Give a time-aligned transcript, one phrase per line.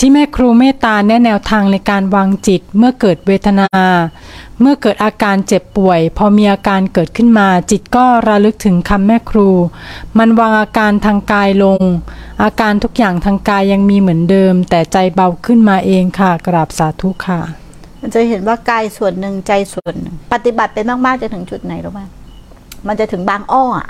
[0.00, 3.68] ที่แม่ครูเมตตาแนะแนวทางในการวางจิตเมื่อเกิดเวทนา
[4.60, 9.48] เมื่อเกิดอาการเจ็บป่วย พอมีอาการเกิดขึ้นมา จิตก็ระลึกถึงคำแม่ครู
[10.18, 11.80] มันวางอาการทางกายลง
[12.42, 17.40] อาการทุกอย่างทางกายยังมีเหมือนเดิม แต่ใจเบาขึ้นมาเองค่ะกราบสาธุค่ะ
[18.00, 22.00] มันจะเห็นว่ากายส่วนหนึ่งใจส่วนหนึ่งปฏิบัติเป็นมากๆจะถึงจุดไหนรู้ไหม
[22.86, 23.88] มันจะถึงบางอ้ออะ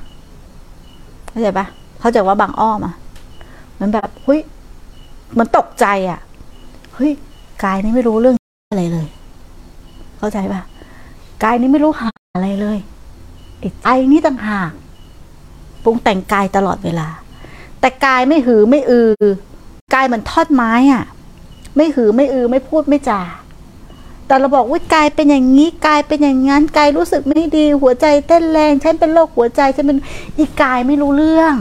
[1.31, 1.67] เข้าใจปะ
[2.01, 2.93] เข้าใจว่าบางอ้อมา
[3.75, 4.41] เหมือนแบบเฮ้ย
[5.39, 6.21] มันตกใจอะ
[6.95, 7.13] เฮ้ย
[7.65, 8.37] กายนี้ไม่รู้เรื่อง
[8.73, 9.07] อะไรเลย
[10.19, 10.63] เข้าใจปะ
[11.45, 12.79] กายนี้ไม่รู้หาอะไรเลย
[13.59, 14.71] ไอ้ใจนี่ต่างหาก
[15.85, 17.09] ปรุงแต่งกายตลอดเวลา
[17.81, 19.13] แต่กายไม่หือไม่อือ
[19.95, 21.05] กายเหมือนทอดไม้อะ
[21.77, 23.21] ไม่หือไม่อือไม่พูดไม่จา
[24.27, 29.99] แต่เราบอกว่ากายเป็นอย่างนี้กายเป็นอย่างนั้นกายรู้สึกไม่ดี หัวใจเต้นแรงฉันเป็นโรคหัวใจฉันเป็น
[30.39, 31.55] อีกายไม่รู้เรื่อง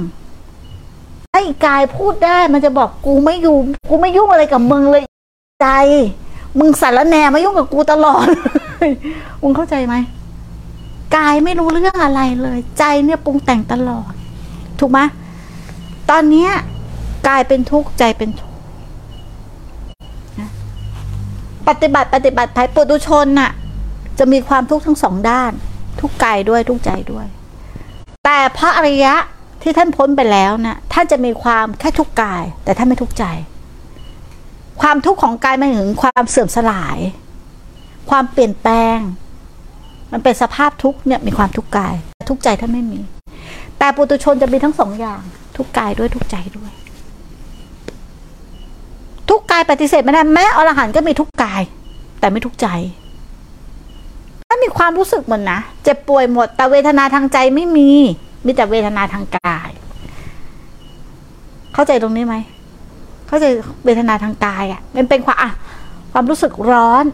[1.38, 3.58] ไอ้กายพูดได้มันจะบอกกูไม่อยู่
[3.90, 5.04] กูไม่ยุ่งอะไรกับมึงเลย
[5.62, 5.70] ใจ
[6.60, 8.28] มึงสารแหนมายุ่งกับกูตลอด
[9.42, 9.96] มึงเข้าใจไหม
[11.16, 14.12] กายไม่รู้เรื่องอะไรเลย ใจเนี่ยปรุงแต่งตลอด
[14.80, 15.00] ถูกไหม
[16.10, 16.52] ตอนเนี้ย
[17.28, 18.60] กายเป็นทุกข์ใจเป็นทุกข์
[21.68, 23.52] ปฏิบัติปฏิบัติไทยปุถุชนน่ะ
[24.20, 25.52] จะมีความทุกข์ทั้งสองด้าน
[26.00, 27.26] ทุกกายด้วยทุกใจด้วย
[28.26, 29.14] แต่พระอริยะ
[29.68, 33.26] ที่ท่านพ้นไปแล้วนะ่ะท่านจะมีความแค่ทุกกาย แต่ท่านไม่ทุกใจ
[34.82, 36.98] ความทุกข์ของกายไม่ถึงความเสื่อมสลาย
[38.10, 38.98] ความเปลี่ยนแปลง
[40.12, 41.96] มันเป็นสภาพทุกข์เนี่ยมีความทุกข์กาย
[42.30, 43.00] ทุกข์ใจท่านไม่มี
[43.80, 45.22] แต่ปุตุชนจะมีทั้งสองอย่าง
[45.58, 46.72] ทุกข์กายด้วยทุกข์ใจด้วย
[49.30, 51.62] ทุกข์กายปฏิเสธไม่ได้แม้อรหันต์ก็มีทุกข์กาย
[52.20, 52.68] แต่ไม่ทุกข์ใจ
[54.48, 57.92] ถ้ามีความรู้สึกเหมือนนะเจ็บป่วยหมดแต่เวทนาทางใจไม่มี
[58.48, 59.70] มีแต่เวทนาทางกาย
[61.74, 62.36] เข้าใจตรงนี้ไหม
[63.28, 63.46] เข้าใจ
[63.86, 65.52] เวทนาทางกายอะ่ะ มันเป็นความอะ
[66.14, 67.06] ความรู้สึกร้อน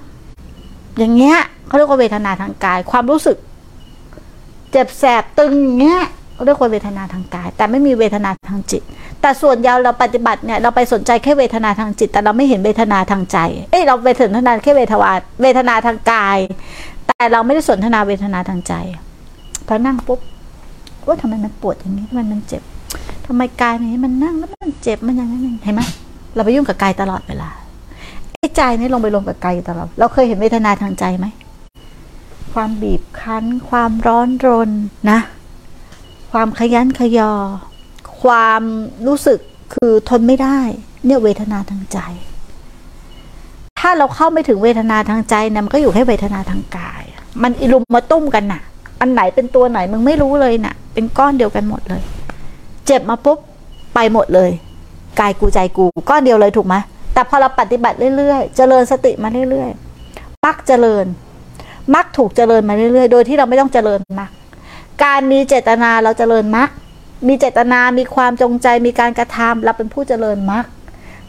[0.98, 3.38] อย่างเงี้ยเขาเรียกว่าเวทนาทางกาย ความรู้สึก
[4.72, 6.02] เจ็บแสบตึงเงี้ย
[6.34, 8.82] เขาเรียกว่าเวทนาทางกาย แต่ไม่มีเวทนาทางจิต
[9.22, 13.38] แต่ส่วนยาวเราปฏิบัติเนี่ย เราไปสนใจแค่เวทนาทางจิต แต่เราไม่เห็นเวทนาทางใจ
[13.72, 15.12] เอ้ยเราไปสนทนาแค่เวทวา
[15.42, 16.38] เวทนาทางกาย
[17.08, 18.74] แต่เราไม่ได้สนทนาเวทนาทางใจ
[19.68, 20.20] พอนั่งปุ๊บ
[21.08, 22.64] ว่าทำไมมันปวดอย่างนี้ทำไมมันเจ็บ
[23.26, 25.82] ทำไมกายนี้มันนั่งแล้วมันเจ็บมันอย่างนั้นเห็นไหม
[26.36, 27.50] เราไปยุ่งกับกายตลอดเวลา
[28.40, 31.26] ไอ้ใจนี่ลงไปลงกับกายตลอดเราเคยเห็นเวทนาทางใจไหม
[32.54, 34.70] ความบีบคั้น ความร้อนรน
[35.10, 35.20] นะ
[36.32, 37.34] ความขยันขยอ
[38.22, 38.62] ความ
[39.08, 39.40] รู้สึก
[39.74, 40.60] คือทนไม่ได้
[41.06, 42.00] เนี่ยเวทนาทางใจ
[43.80, 47.04] ถ้าเราเข้าไม่ถึงเวทนาทางใจนะมันก็อยู่ให้เวทนาทางกาย
[47.44, 48.62] มันอิรุมมาตุ้มกันน่ะ
[49.00, 52.02] อันไหนเป็นตัวไหนมึงไม่รู้เลยน่ะ เป็นก้อนเดียวกันหมดเลย
[52.86, 53.40] เจ็บมาปุ๊บ
[53.94, 54.52] ไปหมดเลย
[55.20, 56.76] กายกูใจกูก้อนเดียวเลยถูกไหม
[57.14, 61.06] แต่พอเราปฏิบัติเรื่อยๆ เจริญสติมาเรื่อยๆมักเจริญ
[61.96, 64.30] มักถูกเจริญมาเรื่อยๆ โดยที่เราไม่ต้องเจริญมัก
[65.04, 66.70] การมีเจตนาเราเจริญมัก
[67.28, 70.66] มีเจตนา มีความจงใจ มีการกระทำเราเป็นผู้เจริญมัก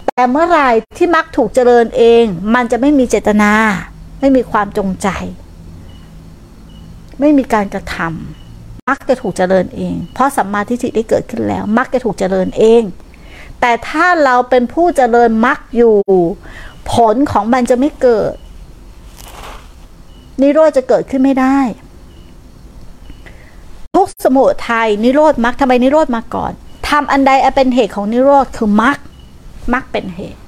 [0.06, 0.60] แต่เมื่อไร
[0.98, 3.52] ที่มักถูกเจริญเอง มันจะไม่มีเจตนา
[4.20, 5.08] ไม่มีความจงใจ
[7.20, 8.44] ไม่มีการกระทำ
[8.91, 12.83] มักจะถูกเจริญเอง เพราะสัมมาทิฏฐิได้เกิดขึ้นแล้วมักจะถูกเจริญเอง
[13.61, 15.95] แต่ถ้าเราเป็นผู้เจริญมักอยู่
[16.93, 18.34] ผลของมันจะไม่เกิด
[20.43, 21.59] นิโรธจะเกิดขึ้นไม่ได้
[23.94, 26.53] ทุกสมุทัยนิโรธมักทำไมนิโรธมาก่อน
[26.89, 28.99] ทำอันใดเป็นเหตุของนิโรธคือมัก
[29.75, 30.41] มักเป็นเหตุ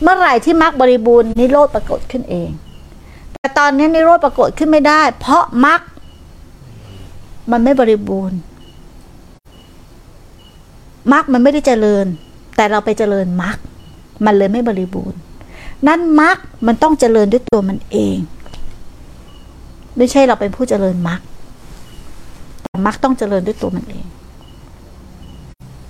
[0.00, 2.50] เมื่อไหร่ที่มักบริบูรณ์นิโรธปรากฏขึ้นเอง
[3.32, 5.80] แต่ตอนนี้นิโรธปรากฏขึ้นไม่ได้ เพราะมัก
[7.50, 8.38] มันไม่บริบูรณ์
[11.12, 12.06] มัคมันไม่ได้เจริญ
[12.56, 13.58] แต่เราไปเจริญมัค
[14.24, 15.18] มันเลยไม่บริบูรณ์
[15.86, 18.16] นั่นมัคมันต้องเจริญด้วยตัวมันเอง
[19.96, 21.20] ไม่ใช่เราเป็นผู้เจริญมัค
[22.62, 24.06] แต่มัคต้องเจริญด้วยตัวมันเอง